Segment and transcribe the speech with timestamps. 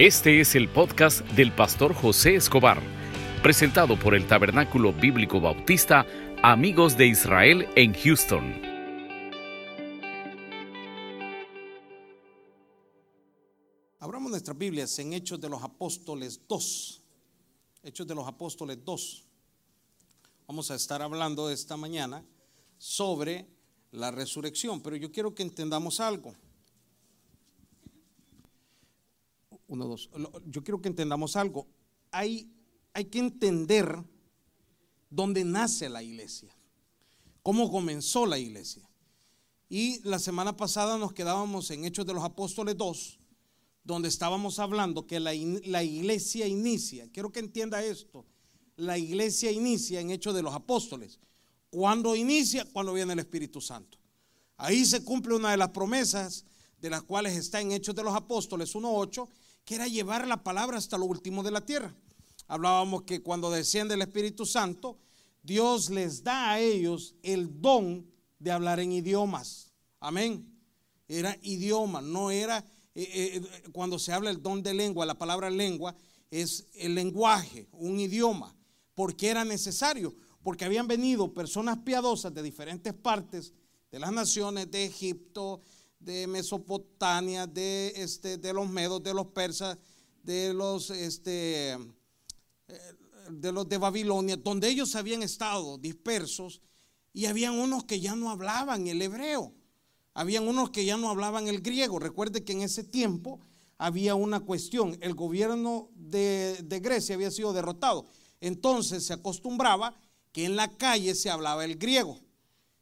[0.00, 2.80] Este es el podcast del pastor José Escobar,
[3.42, 6.06] presentado por el Tabernáculo Bíblico Bautista
[6.42, 8.62] Amigos de Israel en Houston.
[13.98, 17.02] Abramos nuestras Biblias en Hechos de los Apóstoles 2.
[17.82, 19.26] Hechos de los Apóstoles 2.
[20.46, 22.24] Vamos a estar hablando esta mañana
[22.78, 23.46] sobre
[23.90, 26.34] la resurrección, pero yo quiero que entendamos algo.
[29.70, 30.10] Uno, dos.
[30.46, 31.68] Yo quiero que entendamos algo.
[32.10, 32.50] Hay,
[32.92, 34.02] hay que entender
[35.08, 36.52] dónde nace la iglesia,
[37.44, 38.82] cómo comenzó la iglesia.
[39.68, 43.20] Y la semana pasada nos quedábamos en Hechos de los Apóstoles 2,
[43.84, 45.30] donde estábamos hablando que la,
[45.64, 47.08] la iglesia inicia.
[47.12, 48.26] Quiero que entienda esto.
[48.74, 51.20] La iglesia inicia en Hechos de los Apóstoles.
[51.70, 52.64] ¿Cuándo inicia?
[52.72, 53.98] Cuando viene el Espíritu Santo.
[54.56, 56.44] Ahí se cumple una de las promesas
[56.80, 59.28] de las cuales está en Hechos de los Apóstoles 1.8
[59.64, 61.94] que era llevar la palabra hasta lo último de la tierra.
[62.48, 64.98] Hablábamos que cuando desciende el Espíritu Santo,
[65.42, 68.06] Dios les da a ellos el don
[68.38, 69.72] de hablar en idiomas.
[70.00, 70.46] Amén.
[71.08, 75.50] Era idioma, no era, eh, eh, cuando se habla el don de lengua, la palabra
[75.50, 75.94] lengua
[76.30, 78.54] es el lenguaje, un idioma,
[78.94, 83.52] porque era necesario, porque habían venido personas piadosas de diferentes partes
[83.90, 85.60] de las naciones, de Egipto,
[86.00, 89.78] de Mesopotamia, de, este, de los medos, de los persas,
[90.22, 91.78] de los, este, eh,
[93.30, 96.62] de los de Babilonia, donde ellos habían estado dispersos
[97.12, 99.54] y habían unos que ya no hablaban el hebreo,
[100.14, 101.98] habían unos que ya no hablaban el griego.
[101.98, 103.40] Recuerde que en ese tiempo
[103.76, 108.06] había una cuestión, el gobierno de, de Grecia había sido derrotado,
[108.40, 109.94] entonces se acostumbraba
[110.32, 112.18] que en la calle se hablaba el griego,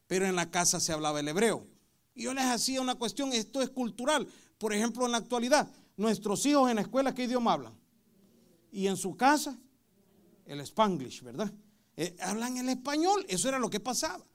[0.06, 1.66] pero en la casa se hablaba el hebreo.
[2.18, 4.26] Y yo les hacía una cuestión, esto es cultural.
[4.58, 7.72] Por ejemplo, en la actualidad, nuestros hijos en la escuela, ¿qué idioma hablan?
[8.72, 9.56] Y en su casa,
[10.44, 11.52] el spanglish, ¿verdad?
[11.96, 14.26] Eh, hablan el español, eso era lo que pasaba.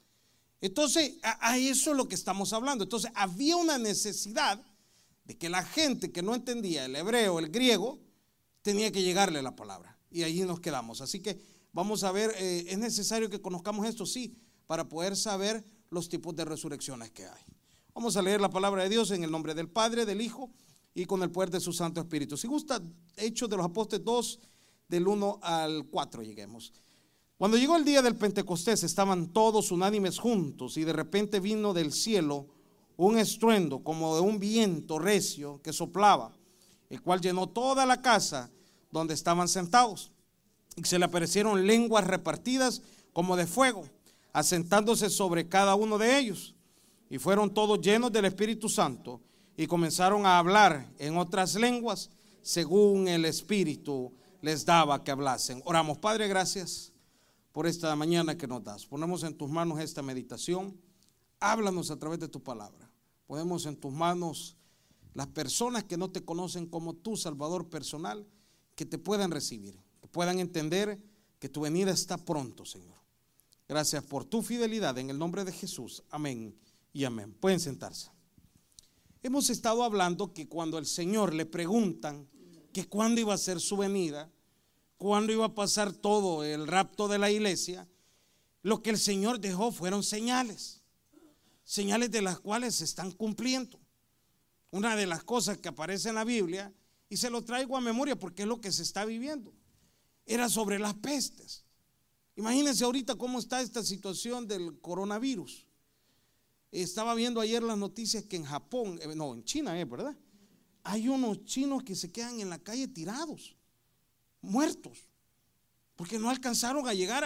[0.61, 2.85] Entonces, a, eso es lo que estamos hablando.
[2.85, 4.61] Entonces, había una necesidad
[5.25, 7.99] de que la gente que no entendía el hebreo, el griego,
[8.61, 9.99] tenía que llegarle la palabra.
[10.09, 11.01] Y allí nos quedamos.
[11.01, 11.37] Así que
[11.73, 14.37] vamos a ver, eh, es necesario que conozcamos esto, sí,
[14.67, 17.43] para poder saber los tipos de resurrecciones que hay.
[17.95, 20.49] Vamos a leer la palabra de Dios en el nombre del Padre, del Hijo
[20.95, 22.35] y con el poder de su Santo Espíritu.
[22.37, 22.81] Si gusta,
[23.17, 24.39] Hechos de los Apóstoles 2,
[24.87, 26.73] del 1 al 4 lleguemos.
[27.37, 31.93] Cuando llegó el día del Pentecostés estaban todos unánimes juntos y de repente vino del
[31.93, 32.47] cielo
[32.97, 36.35] un estruendo como de un viento recio que soplaba,
[36.89, 38.49] el cual llenó toda la casa
[38.91, 40.11] donde estaban sentados.
[40.75, 42.81] Y se le aparecieron lenguas repartidas
[43.13, 43.83] como de fuego,
[44.31, 46.52] asentándose sobre cada uno de ellos
[47.13, 49.21] y fueron todos llenos del Espíritu Santo
[49.55, 52.09] y comenzaron a hablar en otras lenguas
[52.41, 55.61] según el Espíritu les daba que hablasen.
[55.63, 56.91] Oramos, Padre, gracias
[57.51, 58.87] por esta mañana que nos das.
[58.87, 60.75] Ponemos en tus manos esta meditación.
[61.39, 62.89] Háblanos a través de tu palabra.
[63.27, 64.57] Ponemos en tus manos
[65.13, 68.25] las personas que no te conocen como tu Salvador personal,
[68.73, 70.99] que te puedan recibir, que puedan entender
[71.37, 72.97] que tu venida está pronto, Señor.
[73.69, 76.01] Gracias por tu fidelidad en el nombre de Jesús.
[76.09, 76.55] Amén
[76.93, 77.33] y amén.
[77.33, 78.11] Pueden sentarse.
[79.23, 82.29] Hemos estado hablando que cuando el Señor le preguntan
[82.71, 84.31] que cuándo iba a ser su venida,
[84.97, 87.87] cuándo iba a pasar todo el rapto de la iglesia,
[88.61, 90.81] lo que el Señor dejó fueron señales,
[91.63, 93.79] señales de las cuales se están cumpliendo.
[94.71, 96.73] Una de las cosas que aparece en la Biblia,
[97.09, 99.53] y se lo traigo a memoria porque es lo que se está viviendo,
[100.25, 101.63] era sobre las pestes.
[102.35, 105.67] Imagínense ahorita cómo está esta situación del coronavirus.
[106.73, 110.17] Estaba viendo ayer las noticias que en Japón, eh, no, en China, eh, ¿verdad?
[110.83, 113.55] Hay unos chinos que se quedan en la calle tirados,
[114.41, 115.07] muertos,
[115.95, 117.23] porque no alcanzaron a llegar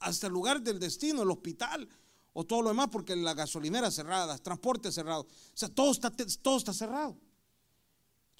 [0.00, 1.88] hasta el lugar del destino, el hospital
[2.32, 6.10] o todo lo demás, porque la gasolinera cerrada, transporte cerrado, o sea, todo está,
[6.40, 7.18] todo está cerrado.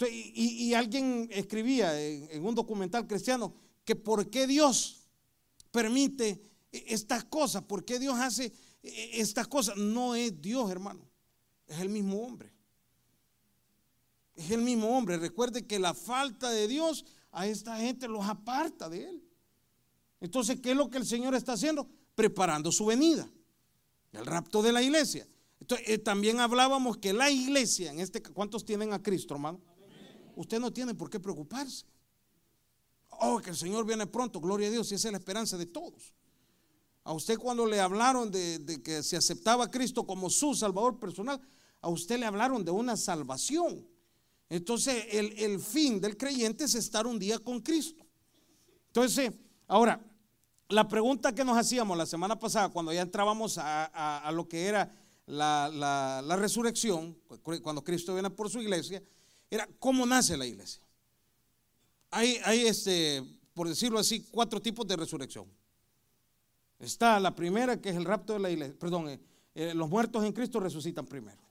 [0.08, 3.52] Y, alguien escribía en un documental cristiano
[3.84, 5.08] que por qué Dios
[5.72, 6.40] permite
[6.70, 8.52] e, estas cosas, por qué Dios hace
[8.82, 9.76] estas cosas.
[9.76, 11.08] No es Dios, hermano.
[11.66, 12.52] Es el mismo hombre.
[14.34, 15.18] Es el mismo hombre.
[15.18, 19.24] Recuerde que la falta de Dios a esta gente los aparta de Él.
[20.20, 21.88] Entonces, ¿qué es lo que el Señor está haciendo?
[22.14, 23.28] Preparando su venida.
[24.12, 25.28] El rapto de la iglesia.
[25.60, 29.60] Entonces, eh, también hablábamos que la iglesia, en este, ¿cuántos tienen a Cristo, hermano?
[30.36, 31.84] Usted no tiene por qué preocuparse.
[33.20, 35.66] Oh, que el Señor viene pronto, gloria a Dios, y esa es la esperanza de
[35.66, 36.14] todos.
[37.08, 41.40] A usted cuando le hablaron de, que se aceptaba a Cristo como su Salvador personal,
[41.80, 43.88] a usted le hablaron de una salvación.
[44.50, 48.04] Entonces, el, fin del creyente es estar un día con Cristo.
[48.88, 49.32] Entonces,
[49.66, 50.04] ahora,
[50.68, 54.94] la pregunta que nos hacíamos la semana pasada, cuando ya entrábamos a, lo que era
[55.24, 55.70] la,
[56.22, 57.18] la, resurrección,
[57.62, 59.02] cuando Cristo viene por su iglesia,
[59.50, 60.82] era cómo nace la iglesia.
[62.10, 65.57] Hay, hay este, por decirlo así, cuatro tipos de resurrección.
[66.78, 68.76] Está la primera, que es el rapto de la iglesia.
[68.78, 69.20] Perdón, eh,
[69.54, 71.42] eh, los muertos en Cristo resucitan primero.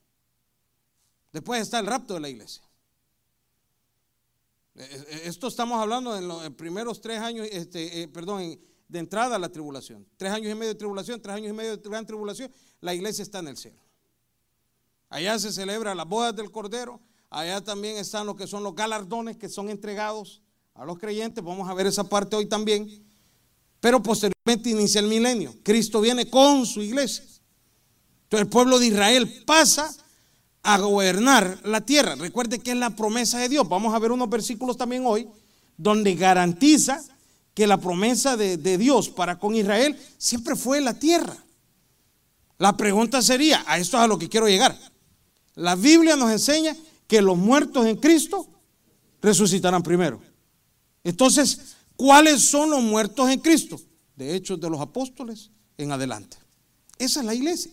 [1.34, 2.64] Después está el rapto de la iglesia.
[4.76, 8.58] Eh, esto estamos hablando en los primeros tres años, este, perdón,
[8.88, 10.08] de entrada a la tribulación.
[10.16, 13.24] Tres años y medio de tribulación, tres años y medio de gran tribulación, la iglesia
[13.24, 13.82] está en el cielo.
[15.10, 19.36] Allá se celebra las bodas del Cordero, allá también están lo que son los galardones
[19.36, 20.42] que son entregados
[20.74, 21.44] a los creyentes.
[21.44, 23.07] Vamos a ver esa parte hoy también.
[23.80, 25.56] Pero posteriormente inicia el milenio.
[25.64, 27.24] Cristo viene con su iglesia.
[28.24, 29.96] Entonces el pueblo de Israel pasa
[30.64, 32.16] a gobernar la tierra.
[32.16, 33.70] Recuerde que es la promesa de Dios.
[33.70, 35.28] Vamos a ver unos versículos también hoy
[35.78, 37.04] donde garantiza
[37.54, 41.36] que la promesa de, Dios para con Israel siempre fue la tierra.
[42.58, 44.78] La pregunta sería, a esto es a lo que quiero llegar.
[45.56, 46.76] La Biblia nos enseña
[47.08, 48.48] que los muertos en Cristo
[49.22, 50.22] resucitarán primero.
[51.04, 53.80] Entonces, ¿cuáles son los muertos en Cristo?
[54.16, 56.38] De hechos de los apóstoles en adelante.
[56.98, 57.72] Esa es la iglesia.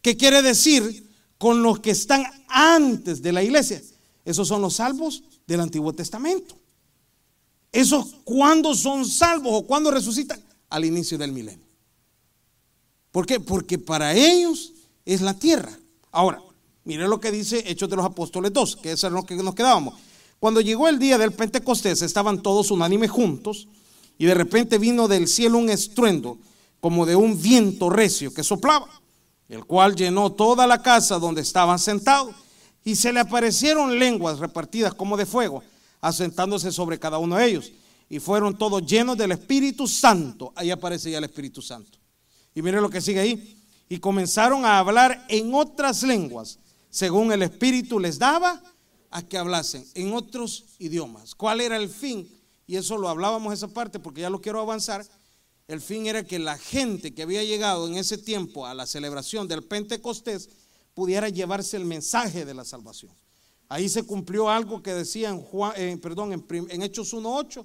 [0.00, 3.82] ¿Qué quiere decir con los que están antes de la iglesia?
[4.24, 6.56] Esos son los salvos del Antiguo Testamento.
[7.70, 11.66] Esos cuando son salvos o cuando resucitan al inicio del milenio.
[13.10, 13.40] ¿Por qué?
[13.40, 14.72] Porque para ellos
[15.04, 15.78] es la tierra.
[16.10, 16.42] Ahora,
[16.84, 19.94] mire lo que dice Hechos de los Apóstoles 2, que es lo que nos quedábamos.
[20.42, 23.68] Cuando llegó el día del Pentecostés, estaban todos unánimes juntos
[24.18, 26.36] y de repente vino del cielo un estruendo
[26.80, 28.88] como de un viento recio que soplaba,
[29.48, 32.34] el cual llenó toda la casa donde estaban sentados
[32.82, 35.62] y se le aparecieron lenguas repartidas como de fuego,
[36.00, 37.72] asentándose sobre cada uno de ellos.
[38.10, 40.52] Y fueron todos llenos del Espíritu Santo.
[40.56, 42.00] Ahí aparece ya el Espíritu Santo.
[42.52, 43.56] Y mire lo que sigue ahí.
[43.88, 46.58] Y comenzaron a hablar en otras lenguas,
[46.90, 48.60] según el Espíritu les daba
[49.12, 51.34] a que hablasen en otros idiomas.
[51.34, 52.28] ¿Cuál era el fin?
[52.66, 55.06] Y eso lo hablábamos esa parte porque ya lo quiero avanzar.
[55.68, 59.46] El fin era que la gente que había llegado en ese tiempo a la celebración
[59.46, 60.48] del Pentecostés
[60.94, 63.12] pudiera llevarse el mensaje de la salvación.
[63.68, 67.64] Ahí se cumplió algo que decía en, Juan, perdón, en, en Hechos 1.8,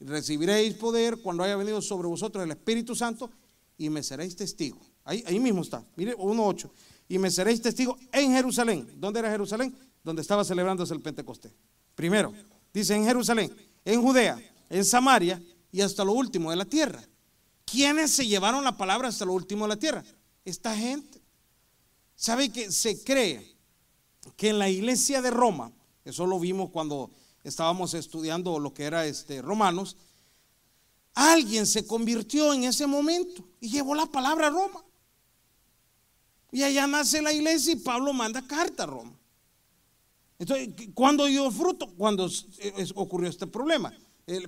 [0.00, 3.30] recibiréis poder cuando haya venido sobre vosotros el Espíritu Santo
[3.76, 4.80] y me seréis testigo.
[5.04, 6.70] Ahí, ahí mismo está, mire 1.8.
[7.08, 8.88] Y me seréis testigo en Jerusalén.
[8.96, 9.74] ¿Dónde era Jerusalén?
[10.02, 11.52] Donde estaba celebrándose el Pentecostés.
[11.94, 12.32] Primero,
[12.72, 13.54] dice en Jerusalén,
[13.84, 14.38] en Judea,
[14.68, 17.02] en Samaria y hasta lo último de la tierra.
[17.64, 20.04] ¿Quiénes se llevaron la palabra hasta lo último de la tierra?
[20.44, 21.20] Esta gente.
[22.14, 23.56] ¿Sabe que se cree
[24.36, 25.72] que en la iglesia de Roma,
[26.04, 27.10] eso lo vimos cuando
[27.44, 29.96] estábamos estudiando lo que era este Romanos,
[31.14, 34.84] alguien se convirtió en ese momento y llevó la palabra a Roma.
[36.50, 39.18] Y allá nace la iglesia y Pablo manda carta a Roma.
[40.42, 41.94] Entonces, ¿cuándo dio fruto?
[41.94, 42.28] Cuando
[42.96, 43.96] ocurrió este problema.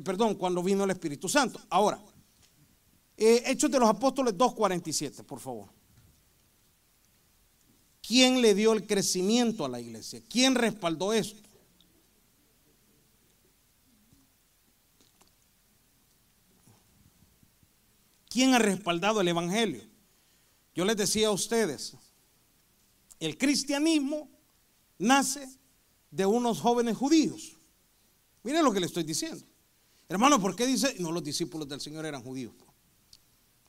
[0.02, 1.61] perdón, cuando vino el Espíritu Santo.
[1.70, 2.02] Ahora,
[3.17, 5.69] eh, Hechos de los Apóstoles 2.47, por favor.
[8.05, 10.20] ¿Quién le dio el crecimiento a la iglesia?
[10.29, 11.49] ¿Quién respaldó esto?
[18.29, 19.84] ¿Quién ha respaldado el Evangelio?
[20.74, 21.96] Yo les decía a ustedes,
[23.20, 24.29] el cristianismo
[24.98, 25.63] nace
[26.15, 27.56] de unos jóvenes judíos.
[28.44, 29.44] Miren lo que le estoy diciendo.
[30.09, 30.94] Hermano, ¿por qué dice?
[31.01, 32.55] No, los discípulos del Señor eran judíos.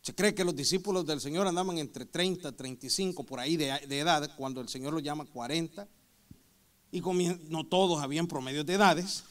[0.02, 4.30] Se cree que los discípulos del Señor andaban entre 30, 35 por ahí de, edad,
[4.38, 5.88] cuando el Señor los llama 40.
[6.92, 9.24] Y no todos habían promedios de edades.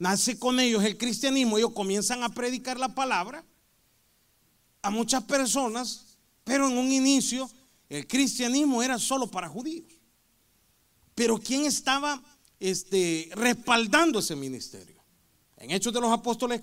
[0.00, 3.44] Nace con ellos el cristianismo, ellos comienzan a predicar la palabra
[4.82, 7.48] a muchas personas, pero en un inicio
[7.88, 9.95] el cristianismo era solo para judíos.
[11.16, 12.22] Pero ¿quién estaba
[12.60, 15.02] este, respaldando ese ministerio?
[15.56, 16.60] En Hechos de los Apóstoles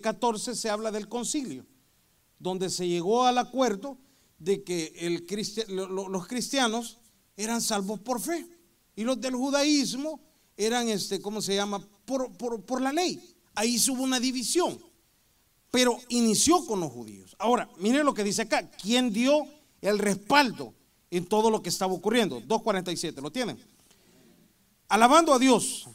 [0.00, 1.66] 14 eh, se habla del concilio,
[2.38, 3.98] donde se llegó al acuerdo
[4.38, 5.20] de que
[5.88, 6.98] los cristianos
[7.36, 8.46] eran salvos por fe
[8.94, 10.20] y los del judaísmo
[10.56, 11.84] eran, este, ¿cómo se llama?
[12.04, 12.30] Por,
[12.64, 13.20] por la ley.
[13.56, 14.78] Ahí hubo una división,
[15.72, 17.34] pero inició con los judíos.
[17.40, 19.48] Ahora, mire lo que dice acá, ¿quién dio
[19.80, 20.74] el respaldo
[21.10, 22.40] en todo lo que estaba ocurriendo?
[22.42, 23.58] 2.47, ¿lo tienen?
[24.88, 25.88] Alabando a Dios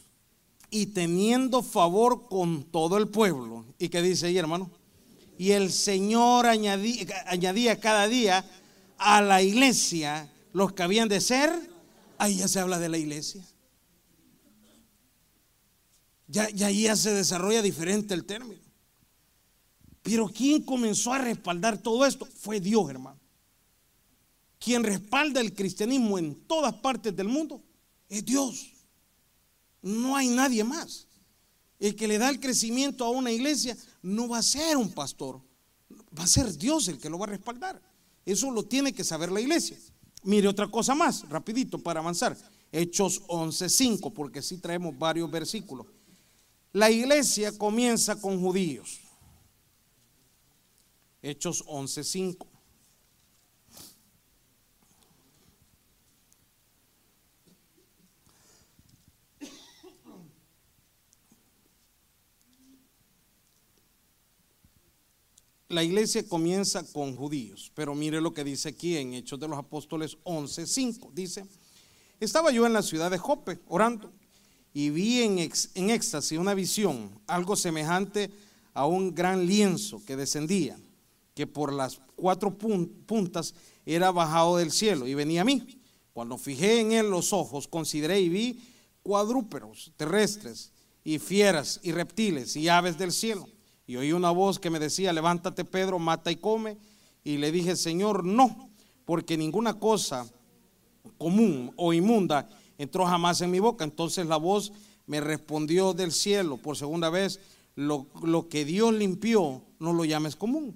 [0.69, 3.65] y teniendo favor con todo el pueblo.
[3.77, 4.71] ¿Y qué dice ahí, hermano?
[5.37, 8.45] Y el Señor añadía, cada día
[8.97, 11.51] a la iglesia los que habían de ser.
[12.17, 13.43] Ahí ya se habla de la iglesia.
[16.27, 18.61] Ya, ya, ya se desarrolla diferente el término.
[20.03, 22.25] Pero ¿quién comenzó a respaldar todo esto?
[22.25, 23.19] Fue Dios, hermano.
[24.59, 27.61] Quien respalda el cristianismo en todas partes del mundo
[28.07, 28.70] es Dios.
[29.81, 31.07] No hay nadie más.
[31.79, 35.41] El que le da el crecimiento a una iglesia no va a ser un pastor,
[36.17, 37.81] va a ser Dios el que lo va a respaldar.
[38.23, 39.77] Eso lo tiene que saber la iglesia.
[40.23, 42.37] Mire otra cosa más, rapidito para avanzar.
[42.71, 45.87] Hechos 11:5, porque sí traemos varios versículos.
[46.71, 48.99] La iglesia comienza con judíos.
[51.23, 52.50] Hechos 11:5.
[65.71, 69.57] La iglesia comienza con judíos, pero mire lo que dice aquí en Hechos de los
[69.57, 71.11] Apóstoles 11:5.
[71.13, 71.45] Dice,
[72.19, 74.11] estaba yo en la ciudad de Jope orando
[74.73, 78.29] y vi en, en éxtasis una visión, algo semejante
[78.73, 80.77] a un gran lienzo que descendía,
[81.33, 83.53] que por las cuatro puntas
[83.85, 85.79] era bajado del cielo y venía a mí.
[86.13, 88.61] Cuando fijé en él los ojos, consideré y vi
[89.03, 90.71] cuadrúperos terrestres
[91.03, 93.47] y fieras y reptiles y aves del cielo
[93.91, 96.77] y oí una voz que me decía, levántate Pedro, mata y come.
[97.25, 98.69] Y le dije, Señor, no,
[99.03, 100.25] porque ninguna cosa
[101.17, 103.83] común o inmunda entró jamás en mi boca.
[103.83, 104.71] Entonces la voz
[105.07, 107.41] me respondió del cielo por segunda vez,
[107.75, 108.07] lo,
[108.49, 110.73] que Dios limpió, no lo llames común.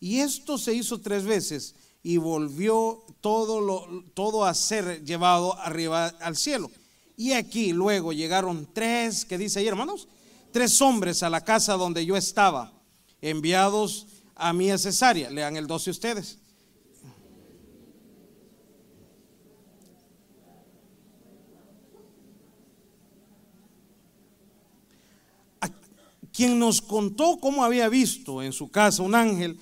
[0.00, 6.06] Y esto se hizo tres veces y volvió todo, lo, todo a ser llevado arriba
[6.20, 6.68] al cielo.
[7.16, 10.08] Y aquí luego llegaron tres, que dice ahí hermanos,
[10.56, 12.72] tres hombres a la casa donde yo estaba,
[13.20, 15.28] enviados a mí a Cesárea.
[15.28, 16.38] Lean el 12 ustedes.
[26.32, 29.58] quien nos contó cómo había visto en su casa un ángel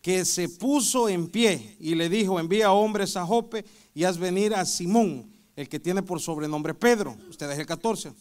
[0.00, 4.54] que se puso en pie y le dijo, envía hombres a Jope y haz venir
[4.54, 7.16] a Simón, el que tiene por sobrenombre Pedro.
[7.28, 8.12] Ustedes el 14.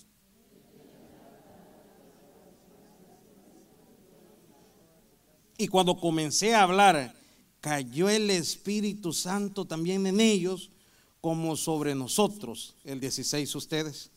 [5.58, 7.16] Y cuando comencé a hablar,
[7.62, 10.70] cayó el Espíritu Santo también en ellos
[11.20, 12.76] como sobre nosotros.
[12.84, 14.12] El 16 ustedes.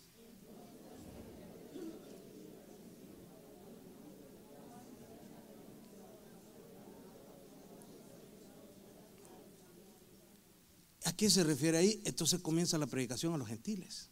[11.04, 12.02] ¿A qué se refiere ahí?
[12.04, 14.10] Entonces comienza la predicación a los gentiles.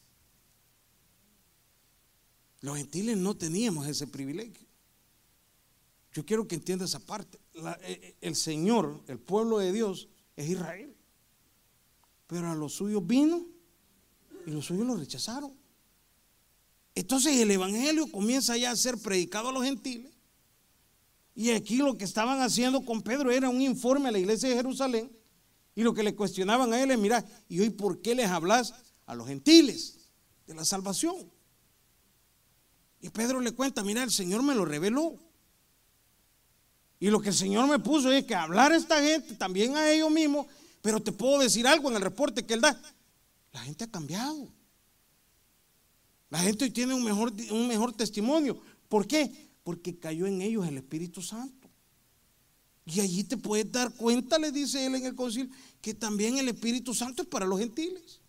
[2.61, 4.68] Los gentiles no teníamos ese privilegio.
[6.19, 7.39] Yo quiero que entienda esa parte.
[7.55, 10.93] Eh, eh, el Señor, el pueblo de Dios, es Israel.
[12.27, 13.47] Pero a los suyos vino
[14.45, 15.53] y los suyos lo rechazaron.
[16.97, 20.13] Entonces el Evangelio comienza ya a ser predicado a los gentiles.
[21.37, 24.57] Y aquí lo que estaban haciendo con Pedro era un informe a la iglesia de
[24.57, 25.17] Jerusalén.
[25.77, 28.75] Y lo que le cuestionaban a él es, mira, ¿y hoy por qué les hablas
[29.07, 30.11] a los gentiles
[30.49, 31.31] de la salvación?
[33.03, 35.28] Y Pedro le cuenta, mira, el Señor me lo reveló.
[37.01, 39.91] Y lo que el Señor me puso es que hablar a esta gente, también a
[39.91, 40.47] ellos mismos,
[40.83, 42.81] pero te puedo decir algo en el reporte que Él da.
[43.53, 44.49] La gente ha cambiado.
[46.31, 48.61] La gente hoy tiene un mejor, un mejor testimonio.
[48.89, 49.49] ¿Por qué?
[49.63, 51.69] Porque cayó en ellos el Espíritu Santo.
[52.85, 56.49] Y allí te puedes dar cuenta, le dice él en el concilio, que también el
[56.49, 58.21] Espíritu Santo es para los gentiles.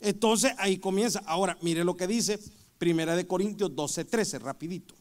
[0.00, 1.20] Entonces ahí comienza.
[1.26, 2.38] Ahora, mire lo que dice
[2.78, 4.94] Primera de Corintios 12, 13, rapidito.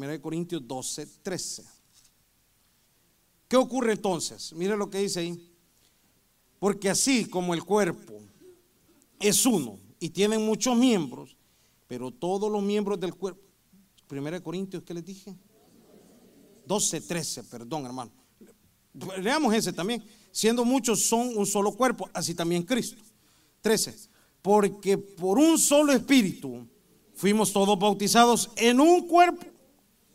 [0.00, 1.64] De Corintios 12, 13.
[3.48, 4.52] ¿Qué ocurre entonces?
[4.54, 5.52] Mire lo que dice ahí.
[6.58, 8.20] Porque así como el cuerpo
[9.20, 11.36] es uno y tiene muchos miembros,
[11.86, 13.42] pero todos los miembros del cuerpo.
[14.06, 15.36] Primera de Corintios, ¿qué les dije?
[16.66, 18.10] 12, 13, perdón, hermano.
[19.18, 20.02] Leamos ese también.
[20.30, 23.02] Siendo muchos son un solo cuerpo, así también Cristo.
[23.60, 23.94] 13.
[24.40, 26.66] Porque por un solo espíritu
[27.14, 29.51] fuimos todos bautizados en un cuerpo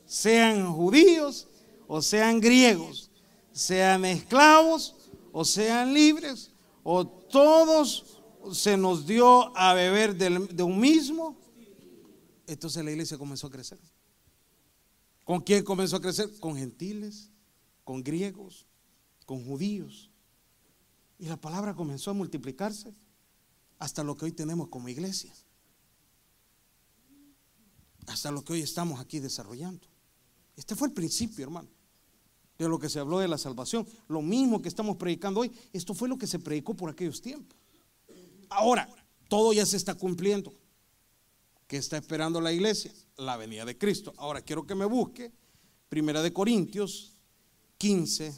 [0.08, 1.48] sean judíos
[1.88, 3.12] o sean griegos,
[3.52, 4.96] sean esclavos
[5.32, 8.20] o sean libres, o todos
[8.54, 11.38] se nos dio a beber de un mismo.
[12.48, 13.80] Entonces la iglesia comenzó a crecer.
[15.26, 16.32] ¿Con quién comenzó a crecer?
[16.40, 17.30] Con gentiles,
[17.84, 18.66] con griegos,
[19.26, 20.10] con judíos.
[21.20, 22.96] Y la palabra comenzó a multiplicarse
[23.78, 25.34] hasta lo que hoy tenemos como iglesia.
[28.08, 29.86] Hasta lo que hoy estamos aquí desarrollando.
[30.58, 31.70] Este fue el principio, hermano.
[32.58, 33.88] de lo que se habló de la salvación.
[34.08, 37.56] Lo mismo que estamos predicando hoy, esto fue lo que se predicó por aquellos tiempos.
[38.50, 38.90] Ahora,
[39.28, 40.52] todo ya se está cumpliendo.
[41.68, 42.92] ¿Qué está esperando la iglesia?
[43.18, 44.12] La venida de Cristo.
[44.18, 45.32] Ahora quiero que me busque
[45.88, 47.14] Primera de Corintios
[47.78, 48.34] 15,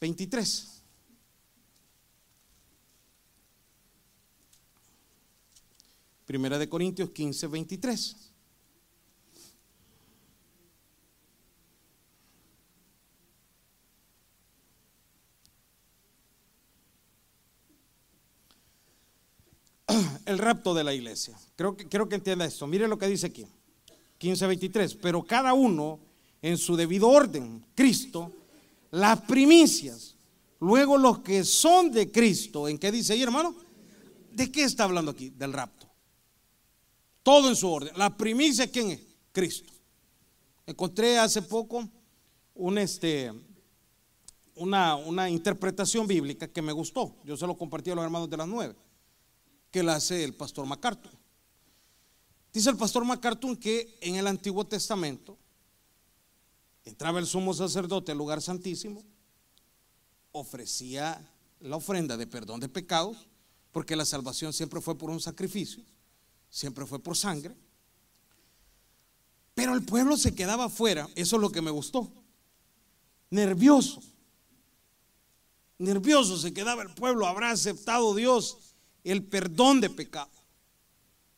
[0.00, 0.82] 23.
[6.26, 8.27] Primera de Corintios 15, 23.
[20.28, 21.34] El rapto de la iglesia.
[21.56, 22.66] Creo que, que entienda esto.
[22.66, 23.46] Mire lo que dice aquí.
[24.20, 24.98] 15:23.
[25.00, 25.98] Pero cada uno
[26.42, 27.64] en su debido orden.
[27.74, 28.30] Cristo,
[28.90, 30.14] las primicias.
[30.60, 32.68] Luego los que son de Cristo.
[32.68, 33.56] ¿En qué dice ahí, hermano?
[34.30, 35.30] ¿De qué está hablando aquí?
[35.30, 35.86] Del rapto.
[37.22, 37.96] Todo en su orden.
[37.96, 39.00] La primicia, ¿quién es?
[39.32, 39.72] Cristo.
[40.66, 41.88] Encontré hace poco
[42.54, 43.32] un este,
[44.56, 47.16] una, una interpretación bíblica que me gustó.
[47.24, 48.74] Yo se lo compartí a los hermanos de las nueve
[49.70, 51.12] que la hace el pastor MacArthur.
[52.52, 55.38] Dice el pastor MacArthur que en el Antiguo Testamento
[56.84, 59.04] entraba el sumo sacerdote al lugar santísimo,
[60.32, 63.28] ofrecía la ofrenda de perdón de pecados,
[63.72, 65.84] porque la salvación siempre fue por un sacrificio,
[66.48, 67.54] siempre fue por sangre.
[69.54, 72.10] Pero el pueblo se quedaba afuera, eso es lo que me gustó,
[73.28, 74.00] nervioso,
[75.76, 78.67] nervioso se quedaba el pueblo, habrá aceptado Dios
[79.10, 80.30] el perdón de pecado.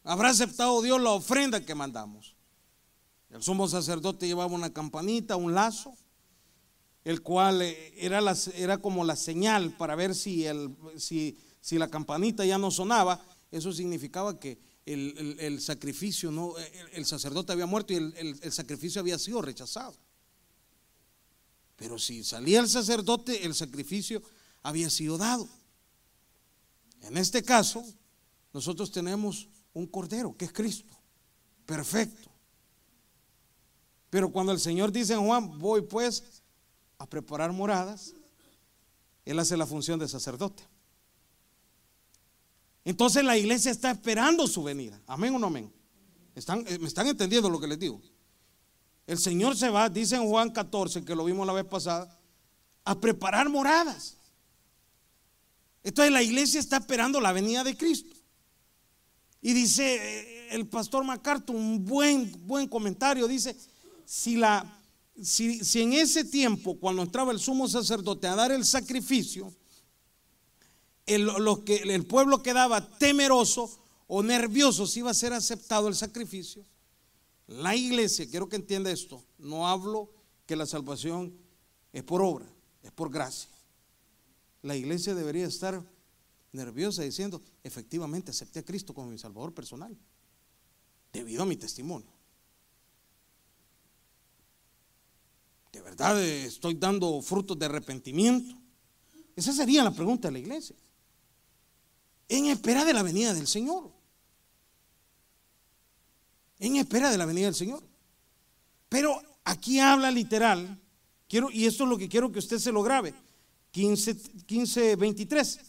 [0.05, 2.35] Habrá aceptado Dios la ofrenda que mandamos.
[3.31, 5.95] El sumo sacerdote llevaba una campanita, un lazo,
[7.05, 8.21] el cual eh, era,
[8.55, 13.21] era como la señal para ver si, el, si, si, la campanita ya no sonaba.
[13.51, 16.55] Eso significaba que el, sacrificio, no,
[16.93, 19.95] el, sacerdote había muerto y el sacrificio había sido rechazado.
[21.81, 24.23] Pero si salía el sacerdote, el sacrificio
[24.63, 25.49] había sido dado.
[27.03, 27.85] En este caso,
[28.53, 30.95] nosotros tenemos un cordero que es Cristo,
[31.67, 32.31] perfecto.
[34.11, 36.43] Pero cuando el Señor dice en Juan, voy pues
[36.99, 38.13] a preparar moradas,
[39.25, 40.65] Él hace la función de sacerdote.
[42.85, 45.01] Entonces la iglesia está esperando su venida.
[45.07, 45.73] Amén o no amén.
[46.35, 48.01] ¿Están, eh, ¿Me están entendiendo lo que les digo?
[49.07, 52.19] El Señor se va, dice en Juan 14, que lo vimos la vez pasada,
[52.85, 54.17] a preparar moradas.
[55.83, 58.15] Entonces la iglesia está esperando la venida de Cristo.
[59.41, 63.57] Y dice eh, el pastor MacArthur un buen, buen comentario, dice,
[64.05, 64.81] si, la,
[65.23, 69.53] si, en ese tiempo, cuando entraba el sumo sacerdote a dar el sacrificio,
[71.07, 71.31] el,
[71.65, 76.65] que, el pueblo quedaba temeroso o nervioso si iba a ser aceptado el sacrificio,
[77.47, 80.13] la iglesia, quiero que entienda esto, no hablo
[80.47, 81.33] que la salvación
[81.93, 82.47] es por obra,
[82.83, 83.49] es por gracia
[84.63, 85.83] la iglesia debería estar
[86.53, 89.97] nerviosa diciendo, efectivamente acepté a Cristo como mi Salvador personal,
[91.13, 92.11] debido a mi testimonio.
[95.73, 98.57] ¿De verdad estoy dando frutos de arrepentimiento?
[99.37, 100.77] Esa sería la pregunta de la iglesia.
[102.29, 103.91] En espera de la venida del Señor.
[106.59, 107.83] En espera de la venida del Señor.
[108.89, 110.79] Pero aquí habla literal,
[111.29, 113.15] quiero, y esto es lo que quiero que usted se lo grabe
[113.71, 115.61] 15, 23.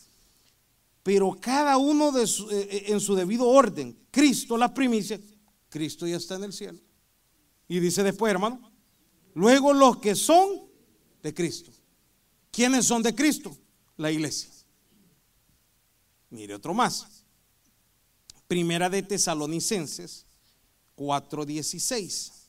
[1.03, 5.19] Pero cada uno de eh, eh, en su debido orden, Cristo la primicia,
[5.69, 6.79] Cristo ya está en el cielo.
[7.67, 8.71] Y dice después, hermano,
[9.33, 10.69] luego los que son
[11.23, 11.71] de Cristo.
[12.51, 13.55] ¿Quiénes son de Cristo?
[13.97, 14.49] La iglesia.
[16.29, 17.23] Mire otro más.
[18.47, 20.25] Primera de Tesalonicenses
[20.95, 22.40] 4:16.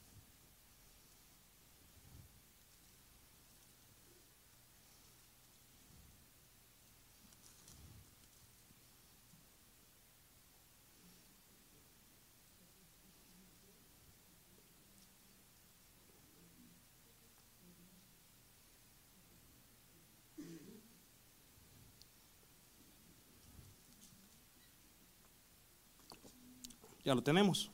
[27.05, 27.71] Ya lo tenemos.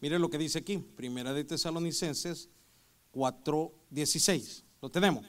[0.00, 2.48] Mire lo que dice aquí, Primera de Tesalonicenses
[3.12, 4.64] 4:16.
[4.80, 5.24] Lo tenemos.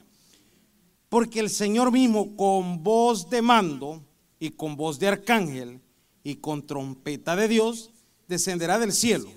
[1.08, 4.02] Porque el Señor mismo con voz de mando
[4.40, 5.80] y con voz de arcángel
[6.24, 7.90] y con trompeta de Dios
[8.26, 9.30] descenderá del cielo.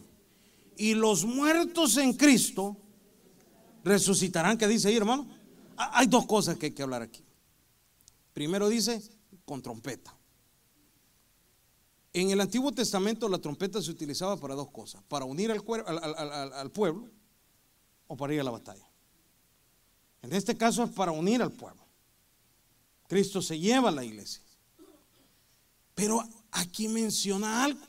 [0.75, 2.77] Y los muertos en Cristo
[3.83, 4.57] resucitarán.
[4.57, 5.27] ¿Qué dice ahí, hermano?
[5.75, 7.23] Ah, hay dos cosas que hay que hablar aquí.
[8.33, 9.01] Primero dice
[9.45, 10.16] con trompeta.
[12.19, 15.61] En el Antiguo Testamento la trompeta se utilizaba para dos cosas, para unir al,
[16.71, 17.11] pueblo
[18.07, 18.89] o para ir a la batalla.
[20.23, 21.85] En este caso es para unir al pueblo.
[23.07, 24.41] Cristo se lleva a la iglesia.
[25.93, 27.85] Pero aquí menciona algo.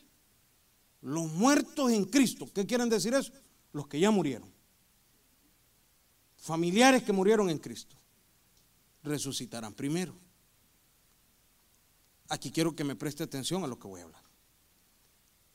[1.00, 2.46] Los muertos en Cristo.
[2.52, 3.32] ¿Qué quieren decir eso?
[3.72, 4.52] Los que ya murieron.
[6.36, 7.96] Familiares que murieron en Cristo.
[9.02, 10.27] Resucitarán primero.
[12.28, 14.22] Aquí quiero que me preste atención a lo que voy a hablar.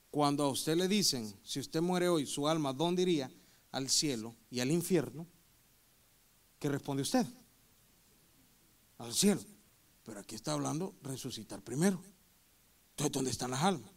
[0.09, 3.31] Cuando a usted le dicen, si usted muere hoy, su alma, ¿dónde iría?
[3.71, 5.27] Al cielo y al infierno.
[6.59, 7.25] ¿Qué responde usted?
[8.99, 9.41] Al cielo.
[10.03, 11.99] Pero aquí está hablando resucitar primero.
[12.91, 13.91] Entonces, ¿dónde están las almas?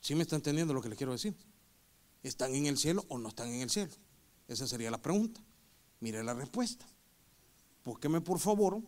[0.00, 1.34] ¿Sí me está entendiendo lo que le quiero decir?
[2.22, 3.92] ¿Están en el cielo o no están en el cielo?
[4.48, 5.40] Esa sería la pregunta.
[6.00, 6.84] Mire la respuesta.
[7.84, 8.82] Búsqueme por favor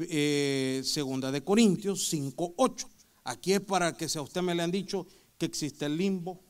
[0.00, 2.88] eh, segunda de Corintios 5, 8.
[3.24, 5.06] Aquí es para que si a usted me le han dicho
[5.36, 6.40] que existe el limbo.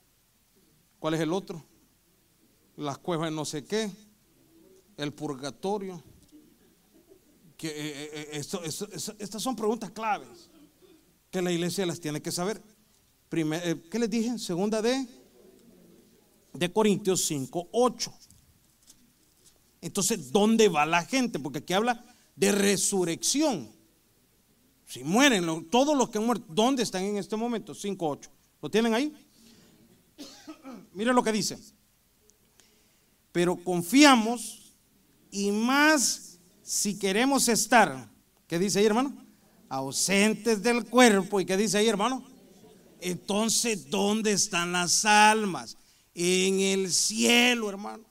[0.98, 1.64] ¿Cuál es el otro?
[2.76, 3.90] Las cuevas de no sé qué,
[4.96, 6.02] el purgatorio.
[7.56, 8.42] Que, eh, eh,
[9.18, 10.48] estas son preguntas claves
[11.30, 12.62] que la iglesia las tiene que saber.
[13.30, 14.38] ¿Qué les dije?
[14.38, 15.06] Segunda de,
[16.54, 18.12] de Corintios 5, 8.
[19.80, 21.38] Entonces, ¿dónde va la gente?
[21.38, 22.07] Porque aquí habla
[22.38, 23.68] de resurrección.
[24.86, 27.74] Si mueren, todos los que mueren, ¿dónde están en este momento?
[27.74, 28.28] 5.8.
[28.62, 29.12] ¿Lo tienen ahí?
[30.92, 31.58] Mira lo que dice.
[33.32, 34.72] Pero confiamos
[35.30, 38.08] y más si queremos estar,
[38.46, 39.14] ¿qué dice ahí hermano?
[39.68, 41.40] Ausentes del cuerpo.
[41.40, 42.24] ¿Y qué dice ahí hermano?
[43.00, 45.76] Entonces, ¿dónde están las almas?
[46.14, 48.04] En el cielo, hermano.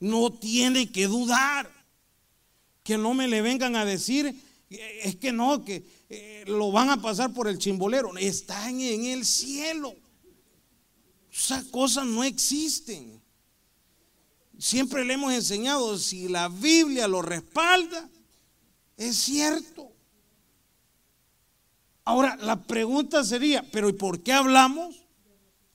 [0.00, 1.81] No tiene que dudar
[2.82, 4.26] que no me le vengan a decir,
[4.70, 8.16] eh, es que no, que eh, lo van a pasar por el chimbolero.
[8.16, 9.94] Están en el cielo.
[11.32, 13.22] Esas cosas no existen.
[14.58, 18.08] Siempre le hemos enseñado, si la Biblia lo respalda,
[18.96, 19.90] es cierto.
[22.04, 25.06] Ahora, la pregunta sería, pero ¿y por qué hablamos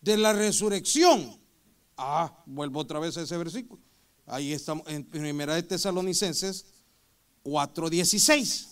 [0.02, 1.38] de la resurrección?
[1.98, 3.82] Ah, vuelvo otra vez a ese versículo.
[4.26, 6.66] Ahí estamos en Primera de Tesalonicenses
[7.48, 8.68] 4.16.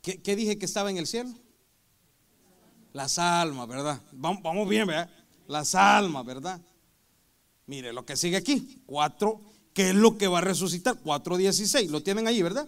[0.00, 1.30] ¿Qué, ¿Qué dije que estaba en el cielo?
[2.94, 4.00] Las almas, ¿verdad?
[4.12, 5.10] Vamos, bien, ¿verdad?
[5.46, 6.60] Las almas, ¿verdad?
[7.66, 8.80] Mire lo que sigue aquí.
[8.86, 9.40] 4,
[9.74, 10.96] ¿qué es lo que va a resucitar?
[11.02, 11.90] 4.16.
[11.90, 12.66] Lo tienen ahí, ¿verdad?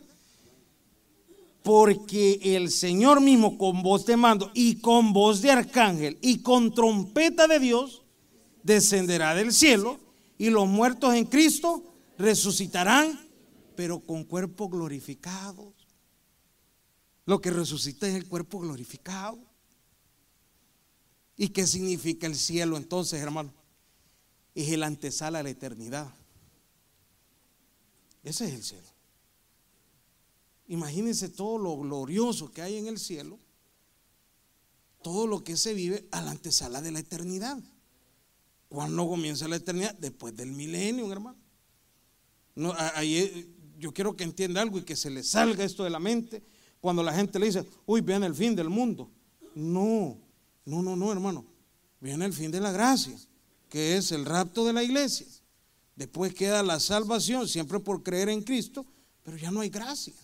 [1.63, 6.75] Porque el Señor mismo con voz de mando y con voz de arcángel y con
[6.75, 8.03] trompeta de Dios
[8.63, 9.99] descenderá del cielo
[10.37, 11.83] y los muertos en Cristo
[12.19, 13.30] resucitarán
[13.81, 15.73] pero con cuerpo glorificado.
[17.25, 19.39] Lo que resucita es el cuerpo glorificado.
[21.35, 23.55] ¿Y qué significa el cielo entonces, hermano?
[24.55, 26.13] Es el antesala a la eternidad.
[28.23, 28.89] Ese es el cielo.
[30.69, 33.39] Imagínense todo lo glorioso que hay en el cielo,
[35.01, 37.59] todo lo que se vive a la antesala de la eternidad.
[38.69, 39.95] ¿Cuándo comienza la eternidad?
[39.95, 41.39] Después del milenio, hermano.
[42.55, 45.99] No, ahí yo quiero que entienda algo y que se le salga esto de la
[45.99, 46.43] mente
[46.81, 49.11] cuando la gente le dice, uy, viene el fin del mundo.
[49.55, 50.19] No,
[50.67, 51.45] no, no, no, hermano.
[51.99, 53.17] Viene el fin de la gracia,
[53.69, 55.27] que es el rapto de la iglesia.
[55.97, 58.87] Después queda la salvación, siempre por creer en Cristo,
[59.23, 60.15] pero ya no hay gracia.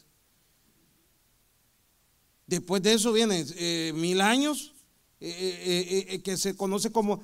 [2.47, 4.75] Después de eso vienen eh, mil años,
[5.19, 7.23] eh, eh, que se conoce como,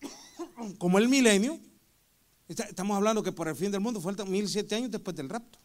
[0.78, 1.58] como el milenio.
[2.48, 5.58] Estamos hablando que por el fin del mundo faltan mil siete años después del rapto.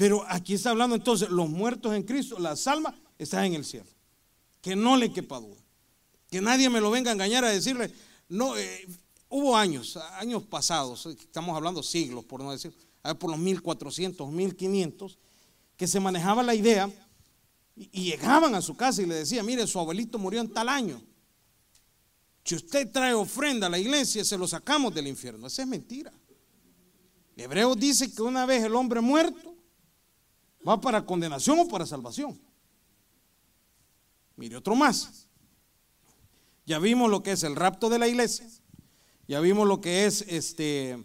[0.00, 3.84] Pero aquí está hablando entonces, los muertos en Cristo, las almas están en el cielo.
[4.62, 5.60] Que no le quepa duda.
[6.30, 7.92] Que nadie me lo venga a engañar a decirle,
[8.26, 8.88] no, eh,
[9.28, 12.74] hubo años, años pasados, estamos hablando siglos, por no decir,
[13.18, 15.18] por los 1400, 1500,
[15.76, 16.90] que se manejaba la idea
[17.76, 21.02] y llegaban a su casa y le decían, mire, su abuelito murió en tal año.
[22.42, 25.46] Si usted trae ofrenda a la iglesia, se lo sacamos del infierno.
[25.46, 26.10] Esa es mentira.
[27.36, 29.49] Hebreos dice que una vez el hombre muerto,
[30.66, 32.40] ¿Va para condenación o para salvación?
[34.36, 35.26] Mire otro más.
[36.66, 38.46] Ya vimos lo que es el rapto de la iglesia.
[39.26, 41.04] Ya vimos lo que es este,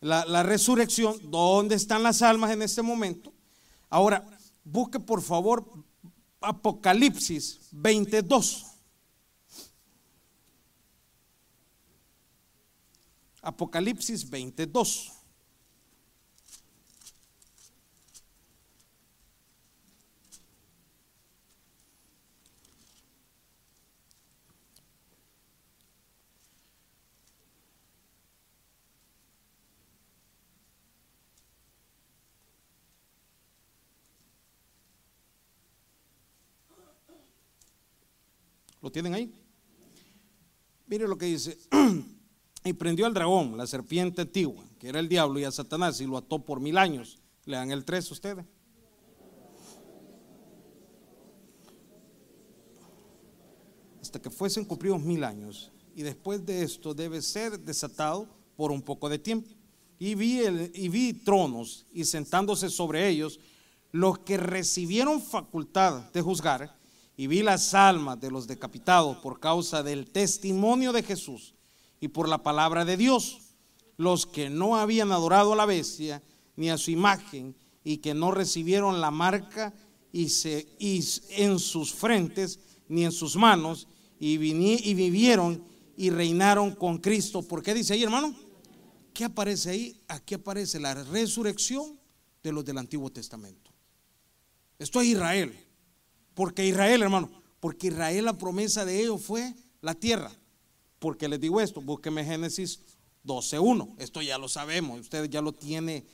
[0.00, 1.18] la, la resurrección.
[1.30, 3.32] ¿Dónde están las almas en este momento?
[3.88, 4.26] Ahora,
[4.64, 5.64] busque por favor
[6.40, 8.66] Apocalipsis 22.
[13.42, 15.21] Apocalipsis 22.
[38.92, 39.32] Tienen ahí?
[40.86, 41.58] Mire lo que dice.
[42.64, 46.06] y prendió al dragón, la serpiente antigua, que era el diablo, y a Satanás, y
[46.06, 47.18] lo ató por mil años.
[47.44, 48.44] Le dan el 3 ustedes.
[54.00, 55.72] Hasta que fuesen cumplidos mil años.
[55.96, 59.48] Y después de esto debe ser desatado por un poco de tiempo.
[59.98, 60.40] Y vi,
[60.74, 63.38] y vi tronos y sentándose sobre ellos
[63.92, 66.76] los que recibieron facultad de juzgar,
[67.16, 71.54] y vi las almas de los decapitados por causa del testimonio de Jesús
[72.00, 73.38] y por la palabra de Dios,
[73.96, 76.22] los que no habían adorado a la bestia
[76.56, 79.72] ni a su imagen y que no recibieron la marca
[80.12, 85.64] y, se, en sus frentes ni en sus manos y, y vivieron
[85.96, 87.42] y reinaron con Cristo.
[87.42, 88.34] ¿Por qué dice ahí, hermano?
[89.12, 90.00] ¿Qué aparece ahí?
[90.08, 91.98] Aquí aparece la resurrección
[92.42, 93.70] de los del Antiguo Testamento.
[94.78, 95.54] Esto es Israel.
[96.34, 100.32] Porque Israel, hermano, porque Israel la promesa de ellos fue la tierra.
[100.98, 102.80] Porque les digo esto, búsqueme Génesis
[103.24, 103.94] 12.1.
[103.98, 106.04] Esto ya lo sabemos, usted ya lo tiene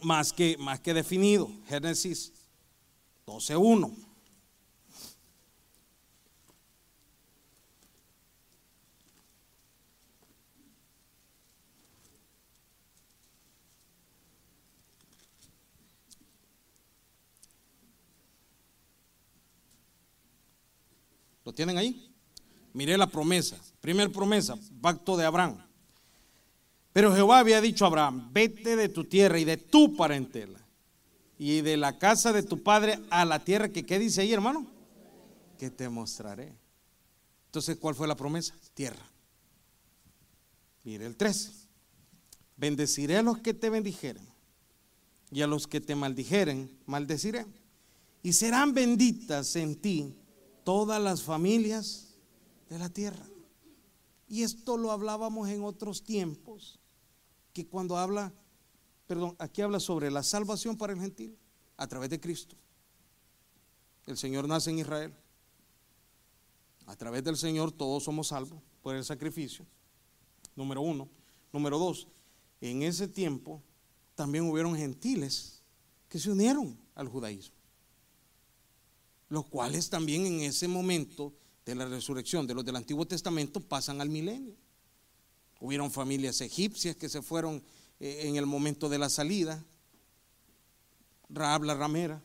[0.00, 1.50] más que, más que definido.
[1.66, 2.32] Génesis
[3.26, 4.07] 12.1.
[21.48, 22.12] ¿Lo tienen ahí?
[22.74, 23.58] Miré la promesa.
[23.80, 25.56] Primer promesa, pacto de Abraham.
[26.92, 30.60] Pero Jehová había dicho a Abraham, vete de tu tierra y de tu parentela
[31.38, 34.66] y de la casa de tu padre a la tierra que, ¿qué dice ahí, hermano?
[35.58, 36.54] Que te mostraré.
[37.46, 38.54] Entonces, ¿cuál fue la promesa?
[38.74, 39.10] Tierra.
[40.84, 41.66] Mire el 3.
[42.58, 44.28] Bendeciré a los que te bendijeren
[45.30, 47.46] y a los que te maldijeren, maldeciré.
[48.22, 50.14] Y serán benditas en ti
[50.68, 52.14] todas las familias
[52.68, 53.24] de la tierra.
[54.28, 56.78] Y esto lo hablábamos en otros tiempos,
[57.54, 58.34] que cuando habla,
[59.06, 61.38] perdón, aquí habla sobre la salvación para el gentil
[61.78, 62.54] a través de Cristo.
[64.04, 65.14] El Señor nace en Israel.
[66.84, 69.64] A través del Señor todos somos salvos por el sacrificio.
[70.54, 71.08] Número uno.
[71.50, 72.08] Número dos,
[72.60, 73.62] en ese tiempo
[74.14, 75.62] también hubieron gentiles
[76.10, 77.57] que se unieron al judaísmo
[79.28, 84.00] los cuales también en ese momento de la resurrección de los del Antiguo Testamento pasan
[84.00, 84.56] al milenio.
[85.60, 87.62] Hubieron familias egipcias que se fueron
[88.00, 89.64] eh, en el momento de la salida.
[91.28, 92.22] Raab la ramera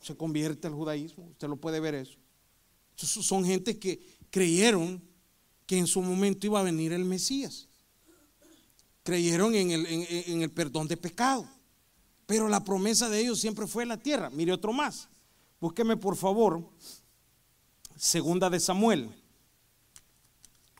[0.00, 2.18] se convierte al judaísmo, usted lo puede ver eso.
[2.94, 5.02] son gente que creyeron
[5.66, 7.68] que en su momento iba a venir el Mesías.
[9.02, 11.48] Creyeron en el, en el perdón de pecado.
[12.26, 14.28] Pero la promesa de ellos siempre fue la tierra.
[14.28, 15.08] Mire otro más.
[15.60, 16.68] Búsqueme por favor,
[17.96, 19.14] segunda de Samuel.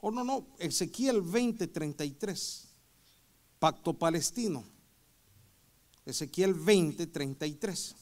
[0.01, 2.69] Oh, no, no, Ezequiel 20, 33.
[3.59, 4.65] Pacto palestino.
[6.07, 7.97] Ezequiel 20, 33.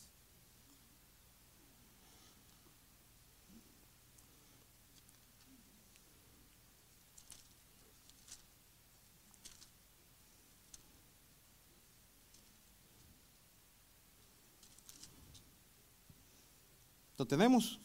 [17.18, 17.81] ¿Lo tenemos?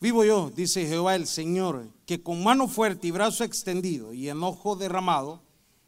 [0.00, 4.76] Vivo yo, dice Jehová el Señor, que con mano fuerte y brazo extendido y enojo
[4.76, 5.42] derramado,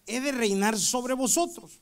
[0.06, 1.80] he de reinar sobre vosotros.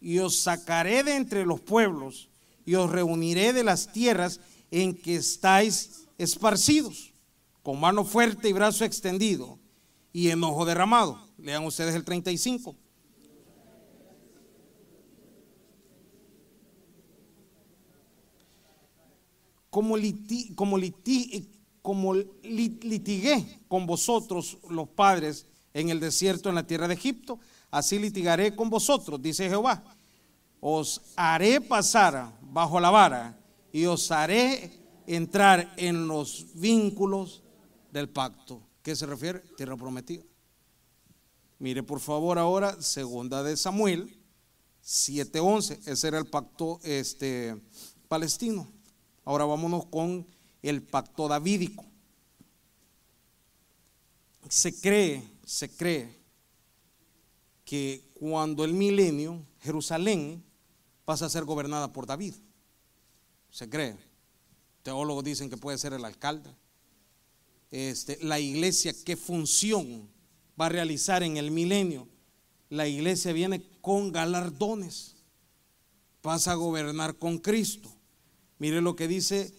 [0.00, 2.28] Y os sacaré de entre los pueblos
[2.64, 4.40] y os reuniré de las tierras
[4.70, 7.12] en que estáis esparcidos,
[7.62, 9.58] con mano fuerte y brazo extendido
[10.12, 11.18] y enojo derramado.
[11.38, 12.76] Lean ustedes el 35.
[19.72, 19.96] Como,
[20.54, 20.76] como,
[21.80, 27.98] como litigué con vosotros los padres en el desierto en la tierra de Egipto, así
[27.98, 29.82] litigaré con vosotros, dice Jehová.
[30.60, 33.40] Os haré pasar bajo la vara
[33.72, 37.42] y os haré entrar en los vínculos
[37.90, 38.60] del pacto.
[38.82, 39.38] ¿Qué se refiere?
[39.56, 40.22] Tierra prometida.
[41.58, 44.20] Mire por favor ahora, segunda de Samuel
[44.84, 47.56] 7:11, ese era el pacto este,
[48.08, 48.81] palestino.
[49.24, 50.26] Ahora vámonos con
[50.62, 51.84] el pacto davídico.
[54.48, 56.18] Se cree, se cree
[57.64, 60.44] que cuando el milenio, Jerusalén
[61.04, 62.34] pasa a ser gobernada por David.
[63.50, 63.96] Se cree.
[64.82, 66.50] Teólogos dicen que puede ser el alcalde.
[67.70, 70.08] Este, la iglesia, ¿qué función
[70.60, 72.08] va a realizar en el milenio?
[72.68, 75.16] La iglesia viene con galardones.
[76.20, 77.88] Pasa a gobernar con Cristo.
[78.58, 79.52] Mire lo que dice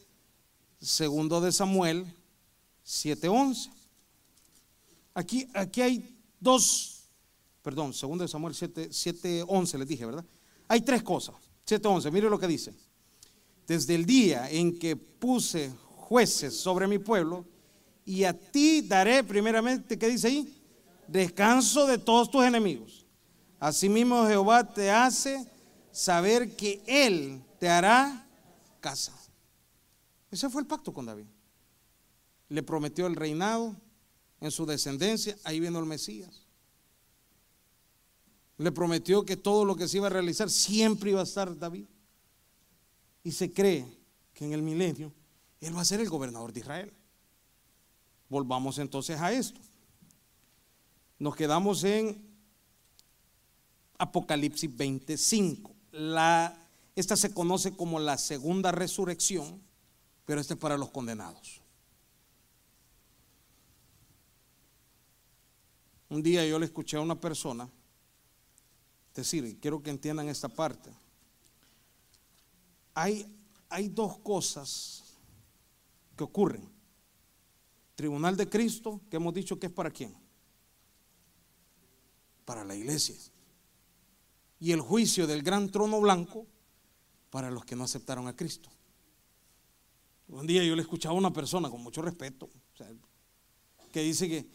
[0.79, 2.05] segundo de Samuel
[2.85, 3.69] 7:11.
[5.13, 7.09] Aquí, aquí hay dos,
[7.61, 10.25] perdón, segundo de Samuel 7:11 les dije, ¿verdad?
[10.67, 11.35] Hay tres cosas.
[11.65, 12.73] 7:11, mire lo que dice.
[13.67, 17.45] Desde el día en que puse jueces sobre mi pueblo,
[18.05, 20.61] y a ti daré primeramente, ¿qué dice ahí?
[21.07, 23.05] Descanso de todos tus enemigos.
[23.59, 25.47] Asimismo Jehová te hace
[25.91, 28.27] saber que Él te hará
[28.83, 29.13] casa.
[30.29, 31.25] Ese fue el pacto con David.
[32.49, 33.75] Le prometió el reinado
[34.41, 36.45] en su descendencia, ahí vino el Mesías.
[38.57, 41.85] Le prometió que todo lo que se iba a realizar siempre iba a estar David.
[43.23, 43.87] Y se cree
[44.33, 45.13] que en el milenio
[45.61, 46.93] Él va a ser el gobernador de Israel.
[48.27, 49.61] Volvamos entonces a esto.
[51.19, 52.21] Nos quedamos en
[53.97, 55.73] Apocalipsis 25.
[55.91, 56.62] La,
[56.95, 59.61] esta se conoce como la segunda resurrección,
[60.25, 61.61] pero este es para los condenados.
[66.09, 67.67] Un día yo le escuché a una persona
[69.15, 70.91] decir, y quiero que entiendan esta parte,
[72.93, 73.25] hay,
[73.69, 75.03] hay dos cosas
[76.15, 76.69] que ocurren.
[77.95, 80.15] Tribunal de Cristo, que hemos dicho que es para quién?
[82.45, 83.15] Para la iglesia
[84.63, 86.47] y el juicio del gran trono blanco
[87.33, 88.69] para los que no aceptaron a Cristo.
[90.27, 92.47] Un día yo le escuchaba a una persona con mucho respeto
[93.91, 94.47] que dice que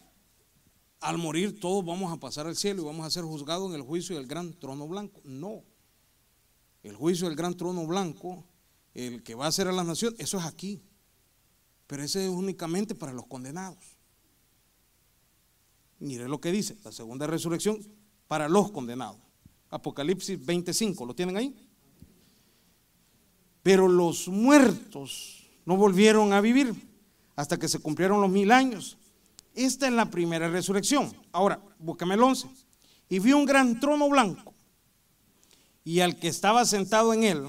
[1.00, 3.82] al morir todos vamos a pasar al cielo y vamos a ser juzgados en el
[3.82, 5.20] juicio del gran trono blanco.
[5.24, 5.64] No.
[6.84, 8.44] El juicio del gran trono blanco,
[8.94, 10.80] el que va a ser a la nación, eso es aquí.
[11.88, 13.98] Pero ese es únicamente para los condenados.
[15.98, 17.84] Mire lo que dice, la segunda resurrección
[18.28, 19.18] para los condenados.
[19.68, 21.67] Apocalipsis 25, ¿lo tienen ahí?
[23.62, 26.74] Pero los muertos no volvieron a vivir
[27.36, 28.96] hasta que se cumplieron los mil años.
[29.54, 31.12] Esta es la primera resurrección.
[31.32, 32.48] Ahora, búscame el 11.
[33.08, 34.54] Y vi un gran trono blanco
[35.88, 37.44] y al que estaba sentado en él,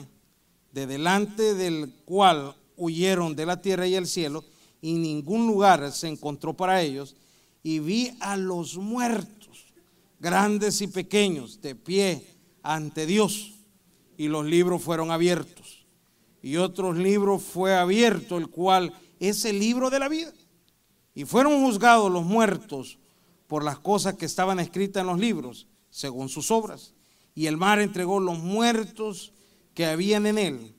[0.71, 4.45] de delante del cual huyeron de la tierra y el cielo,
[4.81, 7.17] y ningún lugar se encontró para ellos.
[7.63, 9.65] Y vi a los muertos
[10.21, 12.25] grandes y pequeños, de pie
[12.63, 13.55] ante Dios.
[14.15, 15.68] Y los libros fueron abiertos.
[16.41, 20.33] Y otros libros fue abierto, el cual es el libro de la vida.
[21.13, 22.97] Y fueron juzgados los muertos
[23.47, 26.93] por las cosas que estaban escritas en los libros, según sus obras.
[27.35, 29.33] Y el mar entregó los muertos
[29.73, 30.75] que habían en él.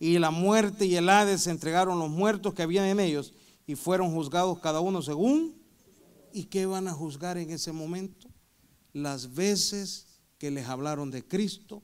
[0.00, 3.34] Y la muerte y el Hades entregaron los muertos que habían en ellos.
[3.66, 5.54] Y fueron juzgados cada uno según.
[6.32, 8.28] ¿Y qué van a juzgar en ese momento?
[8.94, 10.06] las veces
[10.38, 11.82] que les hablaron de Cristo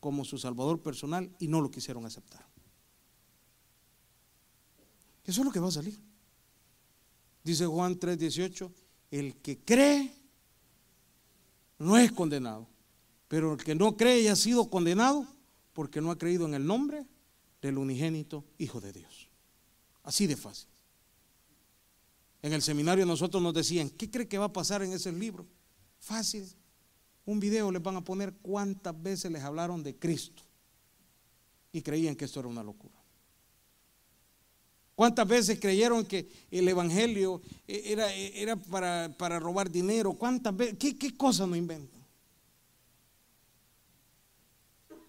[0.00, 2.46] como su Salvador personal y no lo quisieron aceptar.
[5.24, 5.98] Eso es lo que va a salir.
[7.44, 8.70] Dice Juan 3:18,
[9.10, 10.12] el que cree
[11.78, 12.68] no es condenado,
[13.28, 15.26] pero el que no cree y ha sido condenado
[15.72, 17.06] porque no ha creído en el nombre
[17.60, 19.28] del unigénito Hijo de Dios.
[20.02, 20.68] Así de fácil.
[22.42, 25.46] En el seminario nosotros nos decían, ¿qué cree que va a pasar en ese libro?
[25.98, 26.44] Fácil.
[27.24, 30.42] Un video les van a poner cuántas veces les hablaron de Cristo
[31.70, 33.01] y creían que esto era una locura.
[34.94, 40.12] ¿Cuántas veces creyeron que el Evangelio era, era para, robar dinero?
[40.12, 40.76] ¿Cuántas veces?
[40.78, 42.02] ¿Qué, qué cosas no inventan?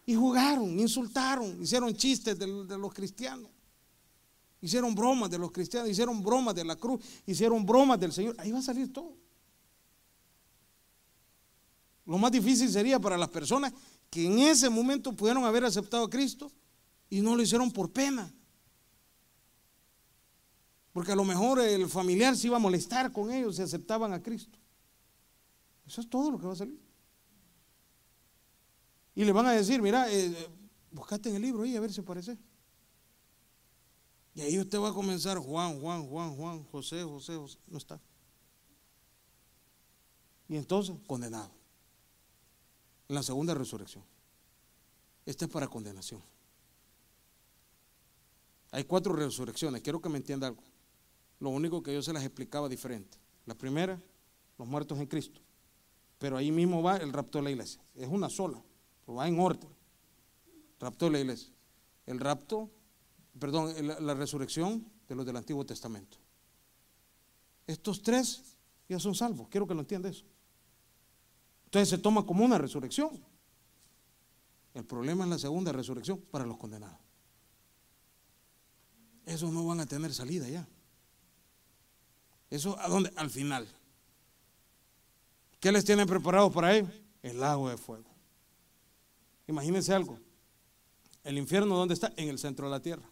[0.05, 3.49] Y jugaron, insultaron, hicieron chistes de los cristianos.
[4.61, 8.35] Hicieron bromas de los cristianos, hicieron bromas de la cruz, hicieron bromas del Señor.
[8.37, 9.13] Ahí va a salir todo.
[12.05, 13.73] Lo más difícil sería para las personas
[14.09, 16.51] que en ese momento pudieron haber aceptado a Cristo
[17.09, 18.31] y no lo hicieron por pena.
[20.93, 24.21] Porque a lo mejor el familiar se iba a molestar con ellos si aceptaban a
[24.21, 24.57] Cristo.
[25.85, 26.79] Eso es todo lo que va a salir.
[29.15, 30.47] Y le van a decir, mira, eh, eh,
[30.91, 32.37] buscate en el libro ahí a ver si aparece.
[34.35, 37.57] Y ahí usted va a comenzar, Juan, Juan, Juan, Juan, José, José, José.
[37.67, 37.99] No está.
[40.47, 41.51] Y entonces, condenado
[43.07, 44.03] la segunda resurrección.
[45.25, 46.21] Esta es para condenación.
[48.71, 49.81] Hay cuatro resurrecciones.
[49.81, 50.63] Quiero que me entienda algo.
[51.43, 53.17] Lo único que yo se las explicaba diferente.
[53.45, 54.01] La primera,
[54.57, 55.41] los muertos en Cristo.
[56.17, 57.83] Pero ahí mismo va el rapto de la iglesia.
[57.95, 58.63] Es una sola,
[59.05, 59.69] pero va en orden.
[60.79, 61.51] Rapto de la iglesia.
[62.05, 62.71] El rapto,
[63.37, 66.17] perdón, la, resurrección de los del Antiguo Testamento.
[67.67, 68.55] Estos tres
[68.87, 69.49] ya son salvos.
[69.49, 70.23] Quiero que lo entienda eso.
[71.65, 73.21] Entonces se toma como una resurrección.
[74.73, 77.01] El problema es la segunda resurrección para los condenados.
[79.25, 80.65] esos no van a tener salida ya.
[82.53, 83.11] Eso a dónde?
[83.15, 83.67] Al final.
[85.59, 86.91] ¿Qué les tienen preparado para ellos?
[87.23, 88.05] El lago de fuego.
[89.47, 90.19] Imagínense algo.
[91.23, 92.13] El infierno, ¿dónde está?
[92.15, 93.09] En el centro de la tierra.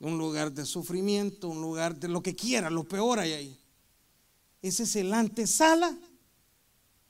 [0.00, 3.58] Un lugar de sufrimiento, un lugar de lo que quiera, lo peor hay ahí.
[4.60, 5.96] Ese es el antesala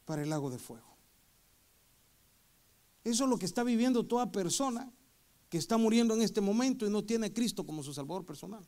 [0.04, 0.96] para el lago de fuego.
[3.02, 4.92] Eso es lo que está viviendo toda persona
[5.48, 8.64] que está muriendo en este momento y no tiene a Cristo como su Salvador personal.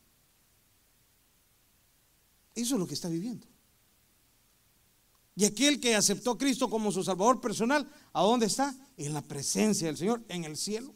[2.55, 3.45] Eso es lo que está viviendo.
[5.35, 8.73] Y aquel que aceptó a Cristo como su Salvador personal, ¿a dónde está?
[8.95, 10.95] En la presencia del Señor, en el cielo,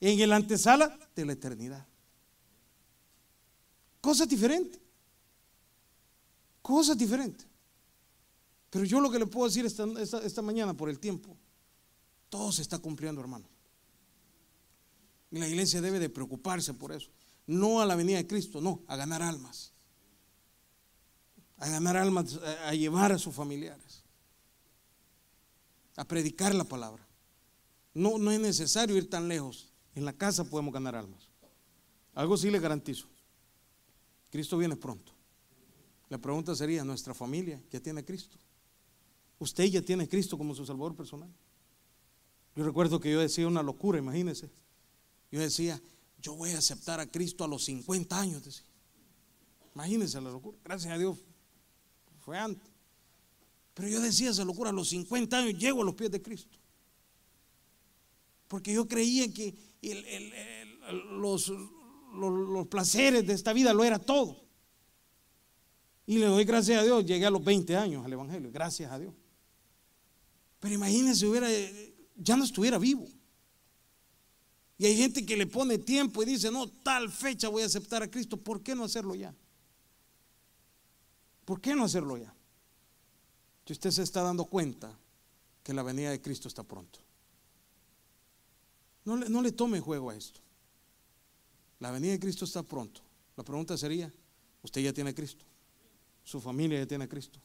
[0.00, 1.84] en el antesala de la eternidad.
[4.00, 4.80] Cosas diferentes.
[6.62, 7.44] Cosas diferentes.
[8.70, 11.36] Pero yo lo que le puedo decir esta, mañana por el tiempo,
[12.28, 13.48] todo se está cumpliendo, hermano.
[15.32, 17.10] Y la iglesia debe de preocuparse por eso.
[17.48, 19.72] No a la venida de Cristo, no, a ganar almas
[21.58, 24.02] a ganar almas, a llevar a sus familiares,
[25.96, 27.06] a predicar la palabra.
[27.94, 29.72] No, no es necesario ir tan lejos.
[29.94, 31.30] En la casa podemos ganar almas.
[32.14, 33.06] Algo sí le garantizo.
[34.30, 35.12] Cristo viene pronto.
[36.10, 38.36] La pregunta sería, ¿nuestra familia ya tiene Cristo?
[39.38, 41.30] ¿Usted ya tiene Cristo como su Salvador personal?
[42.54, 44.50] Yo recuerdo que yo decía una locura, imagínense.
[45.30, 45.80] Yo decía,
[46.20, 48.44] yo voy a aceptar a Cristo a los 50 años.
[48.44, 48.66] Decía.
[49.74, 50.58] Imagínense la locura.
[50.62, 51.18] Gracias a Dios
[52.26, 52.68] fue antes.
[53.72, 56.58] Pero yo decía esa locura, a los 50 años llego a los pies de Cristo.
[58.48, 59.54] Porque yo creía que
[61.12, 61.52] los,
[62.12, 64.44] los, placeres de esta vida lo era todo.
[66.04, 68.98] Y le doy gracias a Dios, llegué a los 20 años al Evangelio, gracias a
[68.98, 69.14] Dios.
[70.58, 71.48] Pero imagínense, hubiera,
[72.16, 73.06] ya no estuviera vivo.
[74.78, 78.02] Y hay gente que le pone tiempo y dice, no, tal fecha voy a aceptar
[78.02, 79.32] a Cristo, ¿por qué no hacerlo ya?
[81.46, 82.34] ¿Por qué no hacerlo ya?
[83.64, 84.94] Si usted se está dando cuenta
[85.62, 86.98] que la venida de Cristo está pronto.
[89.04, 90.40] No le, tome juego a esto.
[91.78, 93.00] La venida de Cristo está pronto.
[93.36, 94.12] La pregunta sería,
[94.62, 95.44] ¿usted ya tiene Cristo?
[96.24, 97.38] ¿Su familia ya tiene a Cristo?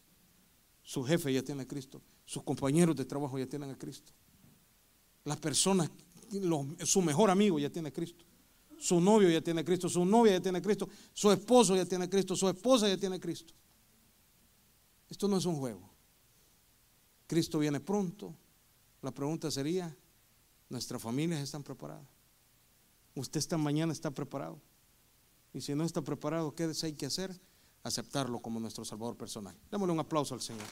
[0.82, 2.02] ¿Su jefe ya tiene a Cristo?
[2.26, 4.12] ¿Sus compañeros de trabajo ya tienen a Cristo?
[5.24, 5.92] Las personas,
[6.84, 8.26] su mejor amigo ya tiene a Cristo.
[8.80, 9.88] Su novio ya tiene a Cristo.
[9.88, 10.90] Su novia ya tiene a Cristo.
[11.14, 12.36] Su esposo ya tiene a Cristo.
[12.36, 13.54] Su esposa ya tiene a Cristo.
[15.12, 15.82] Esto no es un juego.
[17.28, 18.34] Cristo viene pronto.
[19.02, 19.94] La pregunta sería,
[20.70, 22.08] ¿nuestras familias están preparadas?
[23.14, 24.58] ¿Usted esta mañana está preparado?
[25.54, 27.38] Y si no está preparado, ¿qué hay que hacer?
[27.84, 29.54] Aceptarlo como nuestro Salvador personal.
[29.70, 30.64] Démosle un aplauso al Señor.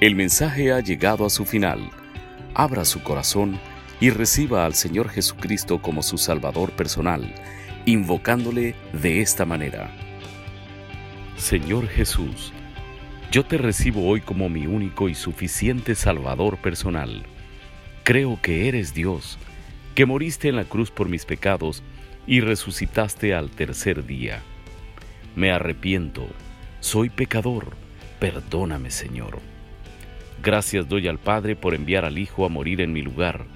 [0.00, 1.88] El mensaje ha llegado a su final.
[2.54, 3.60] Abra su corazón
[4.00, 7.32] y reciba al Señor Jesucristo como su Salvador personal,
[7.86, 9.96] invocándole de esta manera.
[11.36, 12.52] Señor Jesús,
[13.32, 17.22] yo te recibo hoy como mi único y suficiente Salvador personal.
[18.04, 19.38] Creo que eres Dios,
[19.94, 21.82] que moriste en la cruz por mis pecados
[22.26, 24.42] y resucitaste al tercer día.
[25.34, 26.26] Me arrepiento,
[26.80, 27.70] soy pecador,
[28.20, 29.38] perdóname Señor.
[30.42, 33.46] Gracias doy al Padre por enviar al Hijo a morir en mi lugar.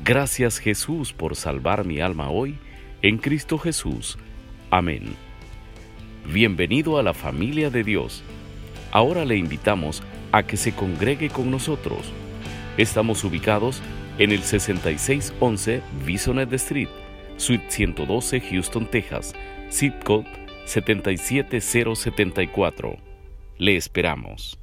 [0.00, 2.56] Gracias Jesús por salvar mi alma hoy
[3.00, 4.18] en Cristo Jesús.
[4.72, 5.14] Amén.
[6.26, 8.24] Bienvenido a la familia de Dios
[8.92, 12.12] ahora le invitamos a que se congregue con nosotros.
[12.76, 13.80] Estamos ubicados
[14.18, 16.88] en el 6611 Bisonet Street,
[17.36, 19.34] Suite 112, Houston, Texas,
[19.70, 20.26] zip code
[20.66, 22.96] 77074.
[23.58, 24.59] Le esperamos.